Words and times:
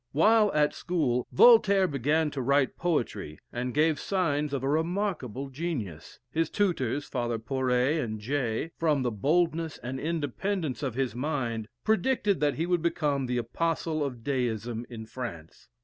While 0.13 0.51
at 0.55 0.73
school, 0.73 1.27
Voltaire 1.31 1.87
began 1.87 2.31
to 2.31 2.41
write 2.41 2.75
poetry, 2.75 3.37
and 3.53 3.71
gave 3.71 3.99
signs 3.99 4.51
of 4.51 4.63
a 4.63 4.67
remarkable 4.67 5.49
genius. 5.51 6.17
His 6.31 6.49
tutors, 6.49 7.05
Fathers 7.05 7.41
Poree 7.45 7.99
and 7.99 8.19
Jay, 8.19 8.71
from 8.79 9.03
the 9.03 9.11
boldness 9.11 9.77
and 9.83 9.99
independence 9.99 10.81
of 10.81 10.95
his 10.95 11.13
mind 11.13 11.67
predicted 11.83 12.39
that 12.39 12.55
he 12.55 12.65
would 12.65 12.81
become 12.81 13.27
the 13.27 13.37
apostle 13.37 14.03
of 14.03 14.23
Deism 14.23 14.87
in 14.89 15.05
France. 15.05 15.69